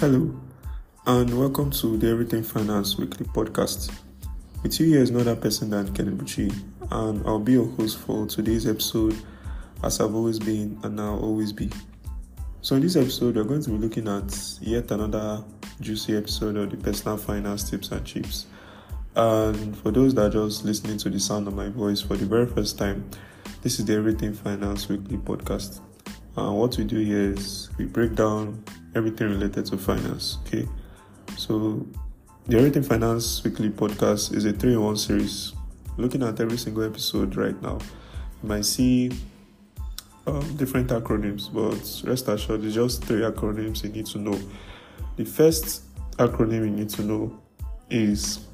[0.00, 0.34] Hello,
[1.04, 3.92] and welcome to the Everything Finance Weekly Podcast.
[4.62, 6.50] With you here is another person than Kenneth Buchi,
[6.90, 9.14] and I'll be your host for today's episode,
[9.84, 11.68] as I've always been and I'll always be.
[12.62, 15.44] So, in this episode, we're going to be looking at yet another
[15.82, 18.46] juicy episode of the personal finance tips and chips.
[19.16, 22.24] And for those that are just listening to the sound of my voice for the
[22.24, 23.04] very first time,
[23.60, 25.80] this is the Everything Finance Weekly Podcast.
[26.38, 30.38] And what we do here is we break down everything related to finance.
[30.46, 30.68] Okay,
[31.36, 31.86] so
[32.46, 35.52] the Everything Finance Weekly Podcast is a three in one series.
[35.96, 37.78] Looking at every single episode right now,
[38.42, 39.10] you might see
[40.26, 44.38] um, different acronyms, but rest assured, it's just three acronyms you need to know.
[45.16, 45.84] The first
[46.16, 47.38] acronym you need to know
[47.90, 48.46] is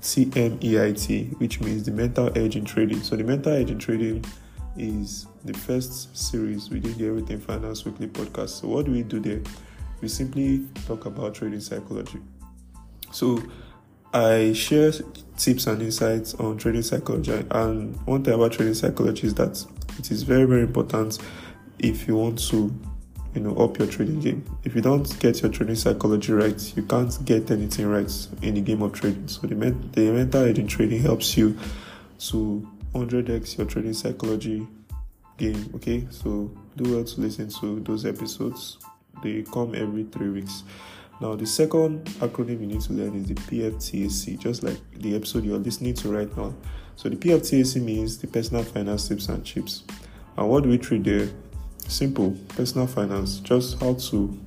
[0.00, 3.02] TMEIT, which means the mental edge in trading.
[3.02, 4.24] So, the mental edge in trading
[4.76, 8.60] is the first series within the Everything Finance Weekly podcast.
[8.60, 9.40] So, what do we do there?
[10.00, 12.20] We simply talk about trading psychology.
[13.10, 13.42] So,
[14.12, 14.92] I share
[15.36, 17.44] tips and insights on trading psychology.
[17.50, 19.64] And one thing about trading psychology is that
[19.98, 21.18] it is very, very important
[21.78, 22.74] if you want to,
[23.34, 24.44] you know, up your trading game.
[24.64, 28.60] If you don't get your trading psychology right, you can't get anything right in the
[28.62, 29.28] game of trading.
[29.28, 31.58] So the, the mental edge in trading helps you
[32.18, 34.66] to 100x your trading psychology
[35.36, 35.70] game.
[35.76, 38.78] Okay, so do well to listen to those episodes.
[39.22, 40.62] They come every three weeks.
[41.20, 45.44] Now, the second acronym you need to learn is the PFTAC, just like the episode
[45.44, 46.54] you're listening to right now.
[46.96, 49.82] So, the PFTAC means the personal finance tips and chips.
[50.36, 51.28] And what do we treat there?
[51.88, 54.38] Simple personal finance, just how to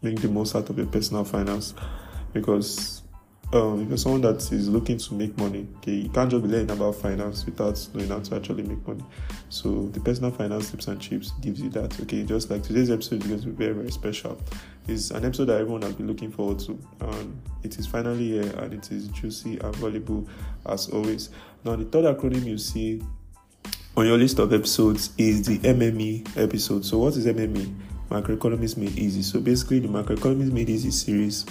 [0.00, 1.74] make the most out of your personal finance.
[2.32, 3.02] Because
[3.52, 6.48] um, if you're someone that is looking to make money, okay, you can't just be
[6.48, 9.04] learning about finance without knowing how to actually make money.
[9.48, 11.98] So the personal finance tips and chips gives you that.
[12.00, 14.40] Okay, just like today's episode is going to be very very special.
[14.88, 18.52] It's an episode that everyone has been looking forward to, and it is finally here,
[18.58, 20.28] and it is juicy and valuable
[20.66, 21.30] as always.
[21.64, 23.02] Now the third acronym you see
[23.96, 26.84] on your list of episodes is the MME episode.
[26.84, 27.72] So what is MME?
[28.10, 29.22] Macroeconomics Made Easy.
[29.22, 31.46] So basically, the Macroeconomics Made Easy series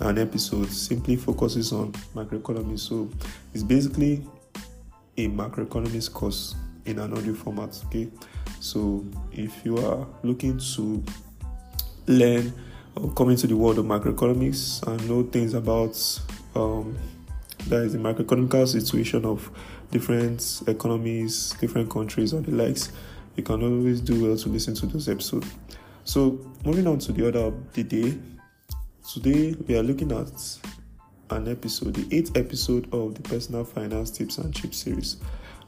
[0.00, 2.80] an episode simply focuses on macroeconomics.
[2.80, 3.10] So
[3.54, 4.26] it's basically
[5.16, 6.54] a macroeconomics course
[6.86, 7.78] in an audio format.
[7.86, 8.08] Okay,
[8.60, 11.04] so if you are looking to
[12.06, 12.52] learn
[12.96, 15.96] or come into the world of macroeconomics and know things about
[16.54, 16.96] um,
[17.68, 19.50] that is the macroeconomic situation of
[19.90, 22.90] different economies, different countries, or the likes,
[23.36, 25.46] you can always do well to listen to those episodes.
[26.04, 28.18] So, moving on to the other of the day,
[29.08, 30.30] Today we are looking at
[31.30, 35.16] an episode, the eighth episode of the Personal Finance Tips and Chips series.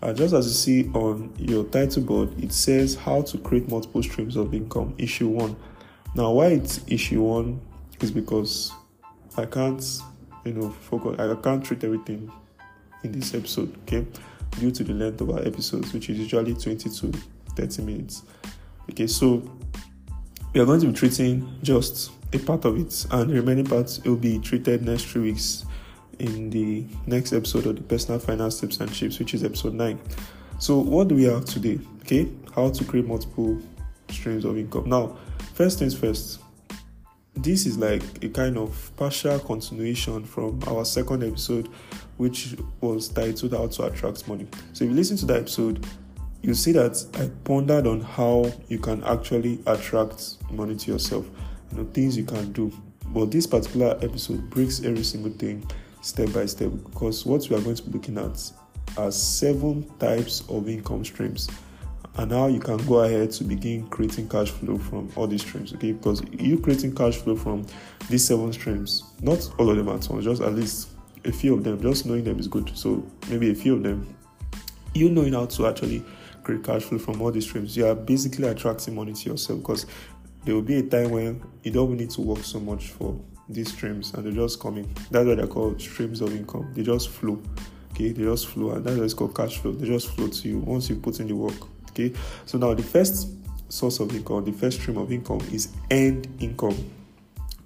[0.00, 4.03] Uh, just as you see on your title board, it says how to create multiple
[4.03, 5.56] streams of income, issue one.
[6.15, 7.60] Now, why it's issue one
[8.00, 8.70] is because
[9.37, 9.82] I can't,
[10.44, 11.19] you know, focus.
[11.19, 12.31] I can't treat everything
[13.03, 14.06] in this episode, okay,
[14.60, 17.12] due to the length of our episodes, which is usually 20 to
[17.56, 18.22] 30 minutes.
[18.91, 19.43] Okay, so
[20.53, 24.00] we are going to be treating just a part of it, and the remaining parts
[24.04, 25.65] will be treated next three weeks
[26.19, 29.98] in the next episode of the personal finance tips and chips, which is episode 9.
[30.59, 31.78] So, what do we have today?
[32.00, 33.60] Okay, how to create multiple
[34.10, 34.88] streams of income.
[34.88, 35.16] Now,
[35.54, 36.41] first things first,
[37.34, 41.69] this is like a kind of partial continuation from our second episode,
[42.16, 44.47] which was titled How to Attract Money.
[44.72, 45.84] So, if you listen to that episode,
[46.43, 51.28] you see that I pondered on how you can actually attract money to yourself
[51.72, 52.72] you know things you can do.
[53.06, 55.66] But this particular episode breaks every single thing
[56.00, 58.53] step by step because what we are going to be looking at
[58.97, 61.49] are seven types of income streams
[62.16, 65.72] and how you can go ahead to begin creating cash flow from all these streams
[65.72, 65.93] okay?
[65.93, 67.65] Because you creating cash flow from
[68.11, 70.88] these seven streams not all of them at once just at least
[71.25, 72.77] a few of them just knowing them is good.
[72.77, 74.15] So maybe a few of them
[74.94, 76.05] you knowing how to actually
[76.43, 79.87] create cash flow from all these streams you are basically attracting money to yourself because
[80.44, 83.19] there will be a time when you don't need to work so much for
[83.49, 84.93] these streams and they just come in.
[85.11, 86.73] That's what they're called streams of income.
[86.75, 87.41] They just flow.
[87.93, 89.73] Okay, they just flow, and that's what it's called cash flow.
[89.73, 91.55] They just flow to you once you put in the work.
[91.91, 92.12] Okay,
[92.47, 93.29] so now the first
[93.69, 96.77] source of income, the first stream of income is earned income.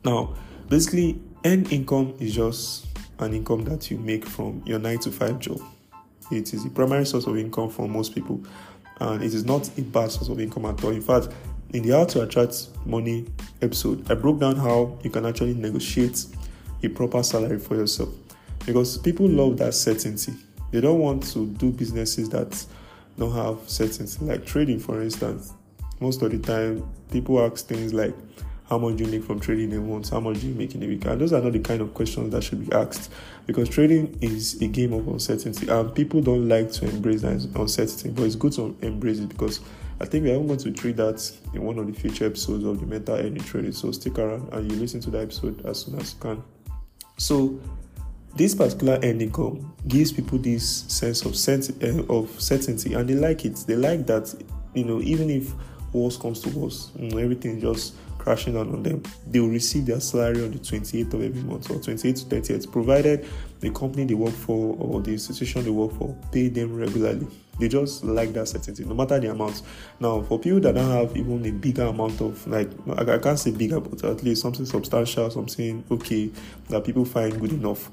[0.05, 0.35] Now,
[0.69, 2.87] basically, earned income is just
[3.21, 5.61] an income that you make from your nine to five job.
[6.33, 8.45] It is the primary source of income for most people,
[9.01, 10.91] and it is not a bad source of income at all.
[10.91, 11.29] In fact,
[11.73, 13.27] in the How to Attract Money
[13.63, 16.25] episode, I broke down how you can actually negotiate
[16.83, 18.11] a proper salary for yourself
[18.65, 20.35] because people love that certainty.
[20.71, 22.65] They don't want to do businesses that
[23.19, 25.53] don't have certainty, like trading, for instance.
[26.01, 28.15] Most of the time, people ask things like,
[28.69, 30.11] how much do you make from trading a month?
[30.11, 31.05] How much do you make in a week?
[31.05, 33.13] And those are not the kind of questions that should be asked
[33.47, 38.11] because trading is a game of uncertainty and people don't like to embrace that uncertainty,
[38.11, 39.61] but it's good to embrace it because
[40.01, 42.81] I think we are going to treat that in one of the future episodes of
[42.81, 43.73] the mental edge in trading.
[43.73, 46.43] So stick around and you listen to the episode as soon as you can.
[47.17, 47.59] So
[48.35, 53.15] this particular earned income gives people this sense of sent- uh, of certainty and they
[53.15, 53.57] like it.
[53.67, 54.35] They like that,
[54.75, 55.53] you know, even if
[55.95, 59.87] worst comes to worst, you know, everything just crashing down on them, they will receive
[59.87, 63.25] their salary on the 28th of every month or 28th to 30th, provided
[63.61, 67.27] the company they work for or the institution they work for pay them regularly.
[67.59, 69.63] They just like that certainty, no matter the amount.
[69.99, 73.51] Now, for people that don't have even a bigger amount of, like, I can't say
[73.51, 76.31] bigger, but at least something substantial, something okay
[76.69, 77.91] that people find good enough.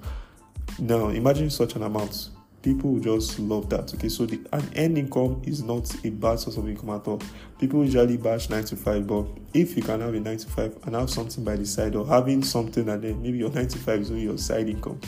[0.80, 2.30] Now, imagine such an amount
[2.64, 3.94] people just love that.
[3.94, 7.22] Okay, so the an earned income is not a bad source of income at all.
[7.60, 10.76] People usually bash nine to five, but if you can have a nine to five
[10.86, 13.78] and have something by the side, or having something and then maybe your nine to
[13.78, 15.00] five is only your side income,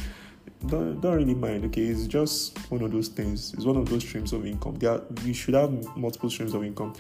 [0.68, 1.66] don't don't really mind.
[1.66, 3.54] Okay, it's just one of those things.
[3.54, 4.76] It's one of those streams of income.
[4.76, 6.94] There, are, you should have multiple streams of income,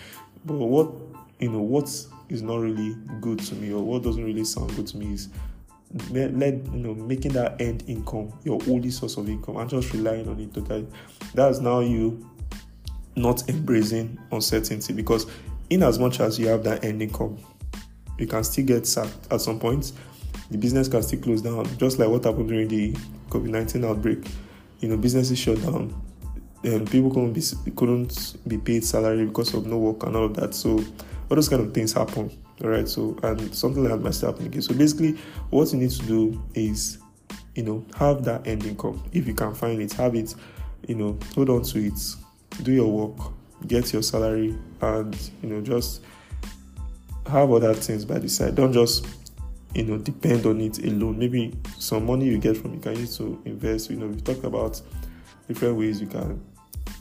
[0.45, 0.91] but what
[1.39, 1.89] you know, what
[2.29, 5.29] is not really good to me, or what doesn't really sound good to me is
[6.09, 10.27] let, you know making that earned income your only source of income and just relying
[10.27, 10.85] on it totally
[11.33, 12.27] that's now you
[13.15, 15.25] not embracing uncertainty because
[15.69, 17.37] in as much as you have that earned income
[18.17, 19.93] you can still get sacked at some point
[20.51, 22.95] the business can still close down just like what happened during the
[23.39, 24.27] covid-19 outbreak
[24.79, 25.93] you know businesses shut down
[26.63, 30.35] and people couldn't be couldn't be paid salary because of no work and all of
[30.35, 30.71] that so
[31.29, 32.29] all those kind of things happen
[32.63, 34.61] all right, so and something like that might still happen again.
[34.61, 35.17] So basically,
[35.49, 36.99] what you need to do is,
[37.53, 39.03] you know, have that earned income.
[39.11, 40.33] If you can find it, have it,
[40.87, 41.99] you know, hold on to it,
[42.63, 43.33] do your work,
[43.67, 46.01] get your salary, and you know, just
[47.27, 48.55] have other things by the side.
[48.55, 49.05] Don't just
[49.75, 51.19] you know depend on it alone.
[51.19, 53.89] Maybe some money you get from it can use to invest.
[53.89, 54.81] You know, we talked about
[55.47, 56.41] different ways you can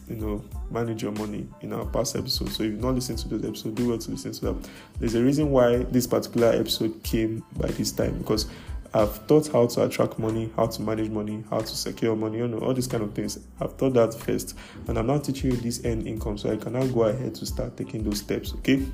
[0.09, 2.57] you know, manage your money in our past episodes.
[2.57, 4.63] So if you've not listened to those episodes, do well to listen to them.
[4.99, 8.47] There's a reason why this particular episode came by this time because
[8.93, 12.47] I've taught how to attract money, how to manage money, how to secure money, you
[12.47, 13.39] know, all these kind of things.
[13.61, 14.57] I've taught that first,
[14.87, 17.47] and I'm now teaching you this earned income, so I can now go ahead to
[17.47, 18.55] start taking those steps.
[18.55, 18.87] Okay.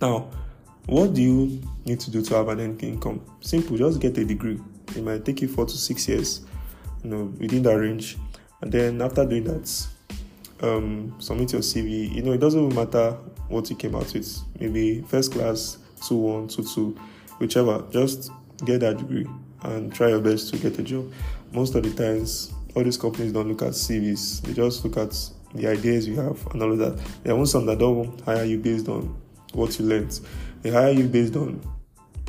[0.00, 0.30] Now,
[0.88, 3.20] what do you need to do to have an income?
[3.40, 4.58] Simple, just get a degree.
[4.96, 6.40] It might take you four to six years,
[7.04, 8.16] you know, within that range.
[8.62, 9.86] And then after doing that,
[10.62, 12.14] um, submit your CV.
[12.14, 13.12] You know, it doesn't matter
[13.48, 14.38] what you came out with.
[14.58, 15.76] Maybe first class,
[16.06, 16.98] two one, two two,
[17.38, 17.84] whichever.
[17.90, 18.30] Just
[18.64, 19.26] get that degree
[19.64, 21.12] and try your best to get a job.
[21.52, 24.40] Most of the times, all these companies don't look at CVs.
[24.40, 25.14] They just look at
[25.54, 26.98] the ideas you have and all of that.
[27.24, 29.14] There are some that don't hire you based on
[29.52, 30.18] what you learned.
[30.62, 31.60] They hire you based on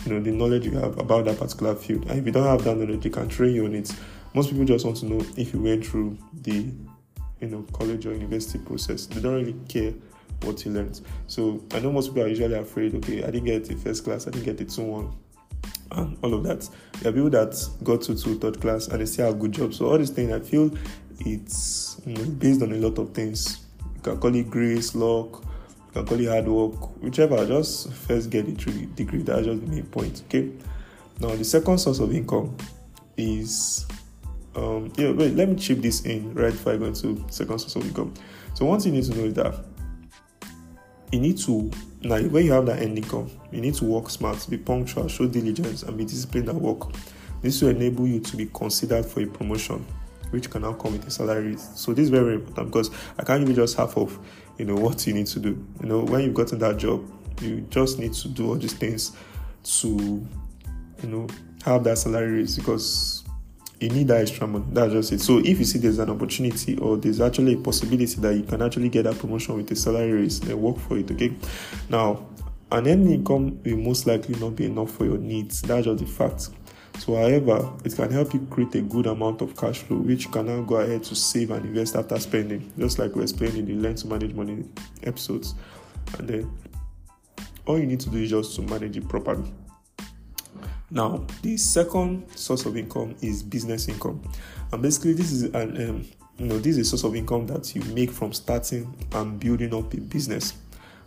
[0.06, 2.06] you know the knowledge you have about that particular field.
[2.10, 3.92] And if you don't have that knowledge, they can train you on it.
[4.34, 6.72] Most people just want to know if you went through the
[7.42, 9.06] you know college or university process.
[9.06, 9.94] They don't really care
[10.44, 11.02] what you learned.
[11.28, 12.96] So I know most people are usually afraid.
[12.96, 14.28] Okay, I didn't get the first class.
[14.28, 15.16] I didn't get the two one.
[15.92, 16.70] And all of that.
[17.00, 19.78] There are people that got to two third class and they still have good jobs.
[19.78, 20.72] So all these things, I feel
[21.20, 23.66] it's based on a lot of things.
[23.96, 25.44] You can call it grace, luck,
[25.90, 27.46] you can call it hard work, whichever.
[27.46, 29.24] Just first get a degree.
[29.24, 30.24] That's just the main point.
[30.28, 30.52] Okay.
[31.20, 32.56] Now the second source of income
[33.18, 33.86] is
[34.56, 37.76] um, yeah, wait, let me chip this in right before I go into second source
[37.76, 38.14] of income.
[38.54, 39.66] So one thing you need to know is that
[41.12, 41.72] you need to
[42.02, 45.28] now when you have that end income, you need to work smart, be punctual, show
[45.28, 46.92] diligence, and be disciplined at work.
[47.42, 49.86] This will enable you to be considered for a promotion,
[50.32, 51.58] which can now come with a salary.
[51.58, 54.18] So this is very, very important because I can't give you just half of
[54.60, 55.66] you know what you need to do.
[55.82, 57.10] You know, when you've gotten that job,
[57.42, 59.14] you just need to do all these things
[59.64, 61.28] to you know
[61.64, 63.24] have that salary raise because
[63.80, 64.66] you need that extra money.
[64.72, 65.22] That's just it.
[65.22, 68.62] So if you see there's an opportunity or there's actually a possibility that you can
[68.62, 71.10] actually get that promotion with a salary raise, then work for it.
[71.10, 71.34] Okay.
[71.88, 72.28] Now,
[72.72, 75.62] an earning income will most likely not be enough for your needs.
[75.62, 76.50] That's just the fact.
[77.00, 80.32] So, however, it can help you create a good amount of cash flow, which you
[80.32, 83.66] can now go ahead to save and invest after spending, just like we explained in
[83.66, 84.66] the Learn to Manage Money
[85.04, 85.56] episodes.
[86.18, 86.52] And then
[87.66, 89.50] all you need to do is just to manage it properly.
[90.92, 94.22] Now, the second source of income is business income,
[94.72, 96.06] and basically, this is an um,
[96.38, 99.74] you know this is a source of income that you make from starting and building
[99.74, 100.54] up a business.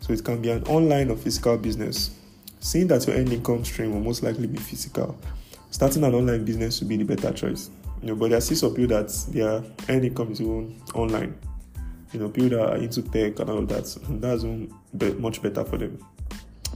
[0.01, 2.17] So it can be an online or physical business.
[2.61, 5.19] Seeing that your earned income stream will most likely be physical,
[5.73, 7.71] starting an online business would be the better choice.
[8.01, 11.37] You know, but there are still some people that their earned income is even online.
[12.13, 14.45] You know, people that are into tech and all that, and that's
[15.19, 15.99] much better for them.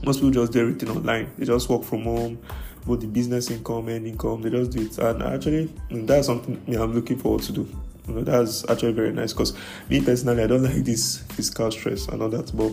[0.03, 1.29] most people just do everything online.
[1.37, 2.39] They just work from home,
[2.85, 4.41] both the business income and income.
[4.41, 7.69] They just do it, and actually, that's something I'm looking forward to do.
[8.07, 9.53] You know, that's actually very nice because
[9.89, 12.71] me personally, I don't like this fiscal stress and all that, but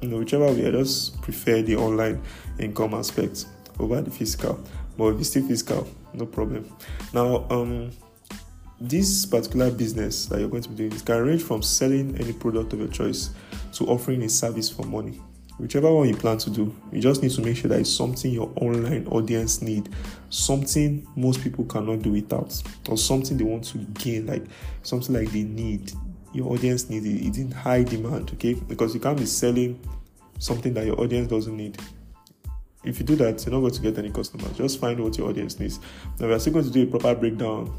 [0.00, 2.20] you know, whichever way, I just prefer the online
[2.58, 3.46] income aspect
[3.78, 4.58] over the fiscal.
[4.96, 6.70] But if it's still physical, no problem.
[7.12, 7.90] Now, um,
[8.80, 12.72] this particular business that you're going to be doing can range from selling any product
[12.72, 13.30] of your choice
[13.72, 15.20] to offering a service for money.
[15.58, 18.32] Whichever one you plan to do, you just need to make sure that it's something
[18.32, 19.88] your online audience need,
[20.28, 24.44] something most people cannot do without, or something they want to gain, like
[24.82, 25.92] something like they need.
[26.32, 27.24] Your audience needs it.
[27.24, 28.54] It's in high demand, okay?
[28.54, 29.78] Because you can't be selling
[30.40, 31.78] something that your audience doesn't need.
[32.84, 34.56] If you do that, you're not going to get any customers.
[34.56, 35.80] Just find what your audience needs.
[36.18, 37.72] Now we are still going to do a proper breakdown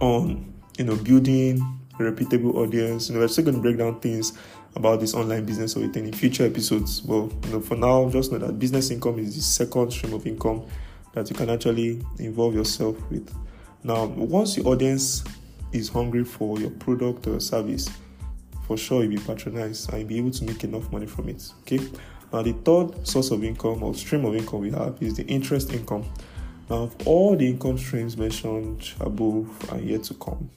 [0.00, 1.60] on you know building
[1.98, 3.08] a reputable audience.
[3.08, 4.36] You know, we're still going to break down things
[4.76, 7.02] about this online business or in future episodes.
[7.02, 10.26] Well, you know, for now, just know that business income is the second stream of
[10.26, 10.66] income
[11.12, 13.32] that you can actually involve yourself with.
[13.84, 15.22] Now, once your audience
[15.72, 17.88] is hungry for your product or service,
[18.66, 21.52] for sure you'll be patronized and you'll be able to make enough money from it.
[21.60, 21.80] Okay.
[22.32, 25.72] Now, the third source of income or stream of income we have is the interest
[25.72, 26.04] income.
[26.68, 30.50] Now, of all the income streams mentioned above are yet to come,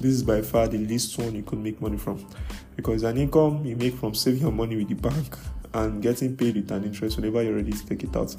[0.00, 2.26] this is by far the least one you could make money from
[2.74, 5.36] because an income you make from saving your money with the bank
[5.74, 8.34] and getting paid with an interest whenever you're ready to take it out.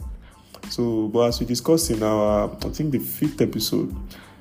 [0.69, 3.95] So, but as we discussed in our, I think the fifth episode,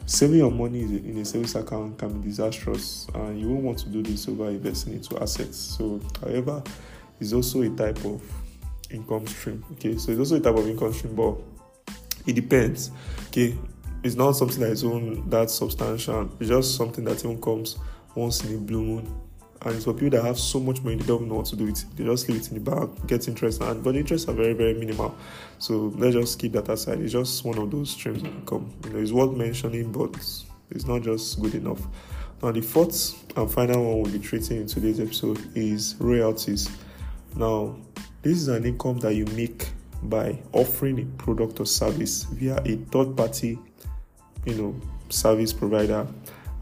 [0.07, 3.89] saving your money in a savings account can be disastrous, and you won't want to
[3.89, 5.57] do this over investing into assets.
[5.57, 6.63] So, however,
[7.23, 8.21] it's also a type of
[8.91, 9.65] income stream.
[9.73, 11.37] Okay, so it's also a type of income stream, but
[12.27, 12.91] it depends.
[13.29, 13.57] Okay,
[14.03, 16.31] it's not something that is own that substantial.
[16.41, 17.79] It's just something that even comes
[18.15, 19.19] once in a blue moon.
[19.65, 21.67] And it's for people that have so much money they don't know what to do
[21.67, 21.97] with it.
[21.97, 24.55] They just leave it in the bank, get interest, and but the interests are very,
[24.55, 25.15] very minimal.
[25.59, 26.99] So let's just keep that aside.
[27.01, 28.73] It's just one of those streams of income.
[28.85, 30.17] You know, it's worth mentioning, but
[30.71, 31.81] it's not just good enough.
[32.43, 36.69] Now, the fourth and final one we'll be treating in today's episode is royalties.
[37.37, 37.77] Now,
[38.23, 39.69] this is an income that you make
[40.03, 43.59] by offering a product or service via a third party,
[44.45, 46.07] you know, service provider,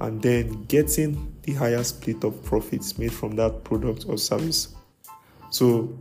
[0.01, 4.75] and then getting the higher split of profits made from that product or service.
[5.51, 5.93] So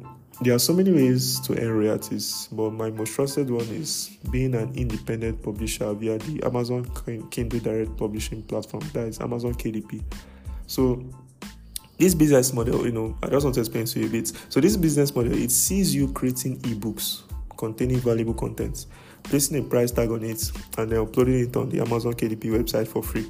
[0.42, 4.56] there are so many ways to earn royalties, but my most trusted one is being
[4.56, 6.86] an independent publisher via the Amazon
[7.30, 10.02] Kindle Direct Publishing platform, that is Amazon KDP.
[10.68, 11.04] So
[12.00, 14.32] this business model, you know, I just want to explain to you a bit.
[14.48, 17.24] So this business model, it sees you creating ebooks
[17.58, 18.86] containing valuable content,
[19.24, 22.88] placing a price tag on it, and then uploading it on the Amazon KDP website
[22.88, 23.30] for free.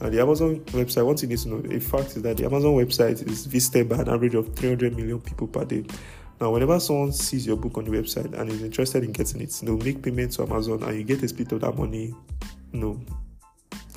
[0.00, 2.72] And the Amazon website, thing you need to know, a fact is that the Amazon
[2.72, 5.86] website is visited by an average of 300 million people per day.
[6.38, 9.58] Now, whenever someone sees your book on the website and is interested in getting it,
[9.62, 12.14] they'll make payment to Amazon and you get a split of that money,
[12.72, 13.00] you know,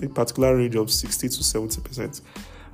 [0.02, 2.22] a particular range of 60 to 70 percent.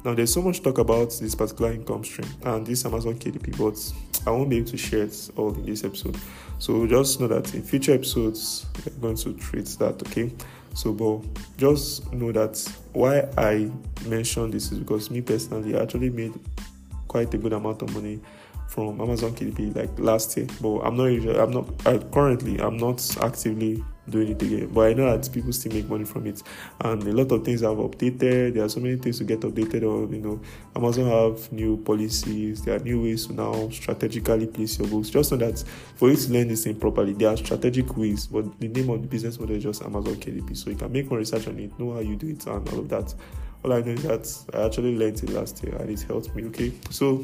[0.06, 4.28] Now, there's so much talk about this particular income stream and this Amazon KDP, but
[4.28, 6.18] I won't be able to share it all in this episode.
[6.58, 10.32] So just know that in future episodes, we're going to treat that, okay?
[10.74, 11.22] So, but
[11.58, 12.58] just know that
[12.94, 13.70] why I
[14.06, 16.34] mentioned this is because me personally, I actually made
[17.08, 18.22] quite a good amount of money
[18.68, 21.06] from Amazon KDP like last year, but I'm not.
[21.06, 21.88] usually, I'm not.
[21.88, 24.68] I, currently, I'm not actively doing it again.
[24.68, 26.42] But I know that people still make money from it,
[26.82, 28.54] and a lot of things have updated.
[28.54, 30.14] There are so many things to get updated on.
[30.14, 30.42] You know,
[30.76, 32.62] Amazon have new policies.
[32.62, 35.10] There are new ways to now strategically place your books.
[35.10, 35.64] Just so that
[35.96, 38.28] for you to learn this thing properly, there are strategic ways.
[38.28, 41.10] But the name of the business model is just Amazon KDP, so you can make
[41.10, 43.14] more research on it, know how you do it, and all of that.
[43.64, 46.46] All I know is that I actually learned it last year, and it helped me.
[46.46, 47.24] Okay, so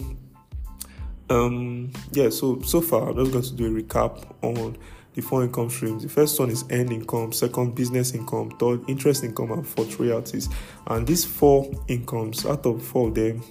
[1.30, 4.78] um yeah so so far i'm just going to do a recap on
[5.16, 9.24] the four income streams the first one is earned income second business income third interest
[9.24, 10.50] income and fourth royalties.
[10.88, 13.44] And these four incomes out of four of them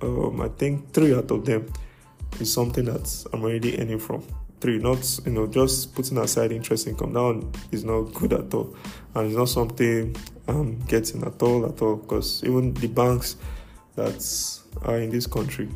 [0.00, 1.70] um i think three out of them
[2.40, 4.22] is something that i'm already earning from.
[4.60, 7.12] Three not you know just putting aside interest income.
[7.12, 8.74] That one is not good at all.
[9.14, 11.96] And it's not something i'm getting at all at all.
[11.96, 13.36] Because even the banks
[13.96, 15.68] that are in this country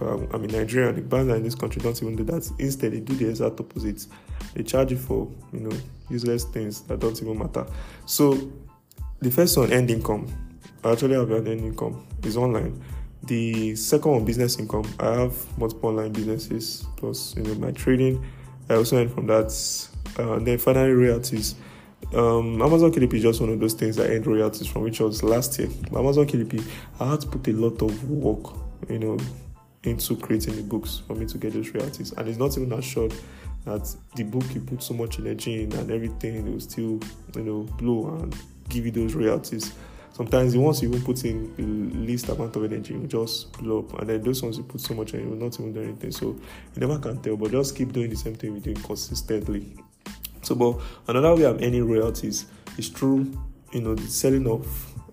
[0.00, 2.50] I'm in Nigeria, the banks in this country don't even do that.
[2.58, 4.06] Instead, they do the exact opposite.
[4.54, 5.76] They charge you for, you know,
[6.08, 7.66] useless things that don't even matter.
[8.06, 8.52] So,
[9.20, 10.26] the first one, earned income.
[10.84, 12.06] I actually have an earned income.
[12.22, 12.82] is online.
[13.24, 14.84] The second one, business income.
[14.98, 18.24] I have multiple online businesses plus, you know, my trading.
[18.68, 19.52] I also earn from that.
[20.18, 21.54] Uh, and then finally, royalties.
[22.14, 25.22] Um, Amazon KDP is just one of those things that earned royalties from, which was
[25.22, 25.68] last year.
[25.94, 26.64] Amazon KDP,
[26.98, 28.56] I had to put a lot of work,
[28.88, 29.18] you know,
[29.84, 32.12] into creating the books for me to get those royalties.
[32.12, 33.14] And it's not even assured
[33.64, 37.00] that the book you put so much energy in and everything it will still,
[37.34, 38.36] you know, blow and
[38.68, 39.72] give you those royalties.
[40.12, 43.78] Sometimes the ones you even put in the least amount of energy will just blow
[43.78, 46.10] up, and then those ones you put so much in will not even do anything.
[46.10, 46.40] So you
[46.76, 49.72] never can tell, but just keep doing the same thing we're doing consistently.
[50.42, 52.46] So, but another way of earning royalties
[52.76, 53.32] is through,
[53.72, 54.66] you know, the selling of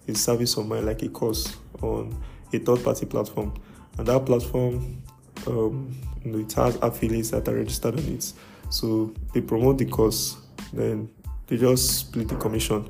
[0.07, 2.21] a service of mine, like a course on
[2.51, 3.53] a third-party platform,
[3.97, 5.01] and that platform,
[5.47, 8.33] um, you know, it has affiliates that are registered on it.
[8.69, 10.37] So they promote the course,
[10.73, 11.09] then
[11.47, 12.89] they just split the commission.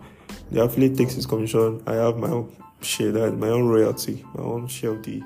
[0.51, 1.83] The affiliate takes his commission.
[1.85, 5.23] I have my own share, that my own royalty, my own share of the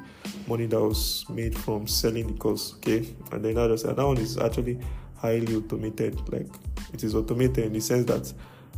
[0.47, 2.73] money that was made from selling the course.
[2.75, 4.79] Okay, and then that, that one is actually
[5.17, 6.19] highly automated.
[6.31, 6.47] Like
[6.93, 8.33] it is automated in the sense that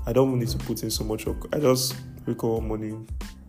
[0.06, 1.48] I don't need to put in so much work.
[1.54, 1.96] I just
[2.26, 2.94] recover money.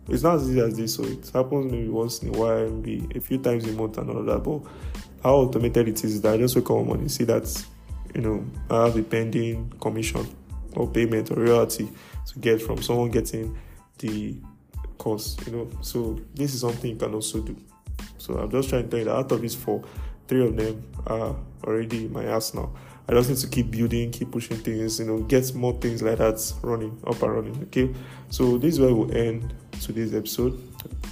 [0.07, 3.07] It's not as easy as this, so it happens maybe once in a while, maybe
[3.15, 4.43] a few times a month and all that.
[4.43, 4.61] But
[5.23, 7.07] how automated it is that I just recover money.
[7.07, 7.65] See that
[8.13, 10.27] you know I have a pending commission
[10.73, 11.89] or payment or royalty
[12.27, 13.57] to get from someone getting
[13.97, 14.35] the
[14.97, 15.69] course, you know.
[15.81, 17.55] So this is something you can also do.
[18.17, 19.83] So I'm just trying to tell you that out of these four,
[20.27, 22.71] three of them are already in my now.
[23.07, 26.17] I just need to keep building, keep pushing things, you know, get more things like
[26.17, 27.63] that running, up and running.
[27.65, 27.93] Okay.
[28.29, 30.61] So this is where we'll end today's episode.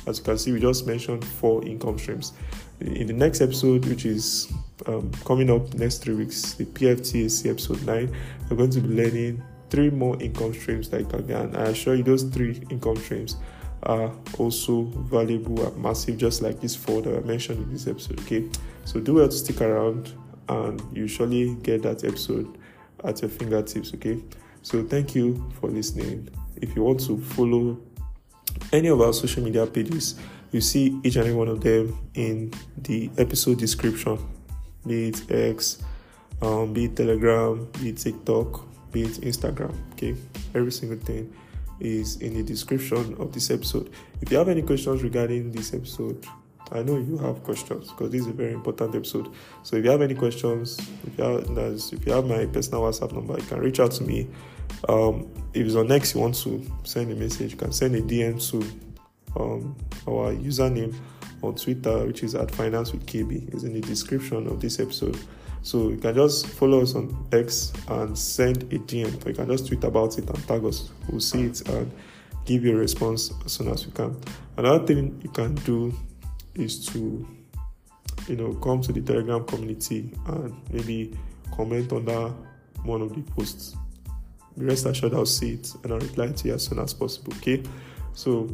[0.08, 2.34] As you can see, we just mentioned four income streams.
[2.80, 4.52] In the next episode, which is
[4.88, 8.16] um, coming up next three weeks, the PFTAC episode 9,
[8.50, 11.30] we're going to be learning three more income streams that can.
[11.32, 13.38] And I assure you, those three income streams
[13.84, 18.20] are also valuable and massive, just like this four that I mentioned in this episode.
[18.22, 18.50] Okay,
[18.86, 20.14] so do well to stick around,
[20.50, 22.58] and you surely get that episode
[23.04, 23.94] at your fingertips.
[23.96, 24.22] Okay,
[24.62, 26.30] so thank you for listening.
[26.62, 27.78] If you want to follow
[28.72, 30.16] any of our social media pages,
[30.52, 34.18] you see each and every one of them in the episode description,
[34.86, 35.84] be it X,
[36.42, 39.76] um, be it Telegram, be it TikTok, be it Instagram.
[39.94, 40.16] Okay,
[40.54, 41.34] every single thing
[41.80, 43.90] is in the description of this episode.
[44.22, 46.26] If you have any questions regarding this episode,
[46.72, 49.34] I know you have questions because this is a very important episode.
[49.64, 53.12] So if you have any questions, if you have, if you have my personal WhatsApp
[53.12, 54.28] number, you can reach out to me.
[54.88, 58.02] Um, if it's on X, you want to send a message, you can send a
[58.02, 59.76] DM to um,
[60.08, 60.96] our username
[61.44, 63.54] on Twitter, which is at Finance with KB.
[63.54, 65.18] It's in the description of this episode.
[65.62, 69.48] So you can just follow us on X and send a DM, or you can
[69.48, 70.90] just tweet about it and tag us.
[71.10, 71.92] We'll see it and
[72.46, 74.20] give you a response as soon as we can.
[74.58, 75.94] Another thing you can do
[76.56, 77.28] is to,
[78.28, 81.18] you know, come to the Telegram community and maybe
[81.56, 82.30] comment under
[82.84, 83.76] one of the posts.
[84.58, 87.34] Rest assured I'll see it and I'll reply to you as soon as possible.
[87.38, 87.64] Okay,
[88.14, 88.50] so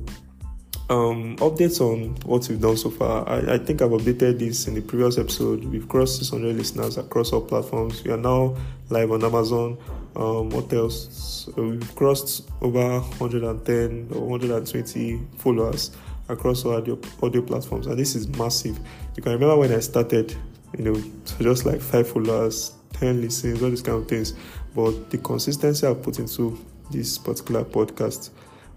[0.89, 3.27] um, updates on what we've done so far.
[3.29, 5.63] I, I, think I've updated this in the previous episode.
[5.65, 8.03] We've crossed 600 listeners across all platforms.
[8.03, 8.55] We are now
[8.89, 9.77] live on Amazon.
[10.15, 11.53] Um, what else?
[11.55, 15.91] So we've crossed over 110 or 120 followers
[16.27, 18.79] across all audio, audio platforms, and this is massive.
[19.15, 20.35] You can remember when I started,
[20.77, 21.03] you know,
[21.39, 24.33] just like five followers, 10 listens, all these kind of things.
[24.75, 26.59] But the consistency I've put into
[26.91, 28.29] this particular podcast,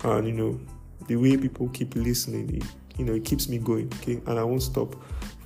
[0.05, 0.61] and you know,
[1.07, 2.65] the way people keep listening, it,
[2.99, 4.95] you know, it keeps me going, okay, and I won't stop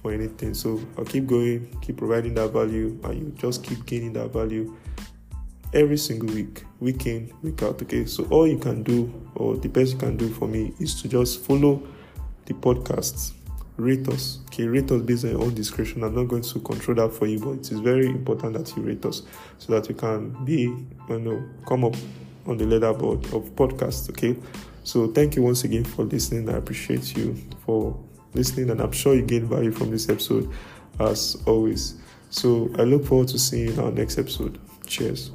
[0.02, 0.54] for anything.
[0.54, 4.76] So I'll keep going, keep providing that value, and you just keep gaining that value
[5.72, 7.80] every single week, week in, week out.
[7.82, 11.00] Okay, so all you can do, or the best you can do for me, is
[11.02, 11.82] to just follow
[12.46, 13.32] the podcasts,
[13.76, 14.38] rate us.
[14.46, 16.02] Okay, rate us based on your own discretion.
[16.02, 18.82] I'm not going to control that for you, but it is very important that you
[18.82, 19.22] rate us
[19.58, 20.62] so that you can be,
[21.08, 21.94] you know, come up
[22.46, 24.08] on the leaderboard of podcasts.
[24.10, 24.36] Okay,
[24.84, 26.48] so thank you once again for listening.
[26.48, 27.98] I appreciate you for
[28.34, 30.50] listening, and I'm sure you gain value from this episode
[31.00, 31.96] as always.
[32.30, 34.58] So I look forward to seeing you in our next episode.
[34.86, 35.30] Cheers.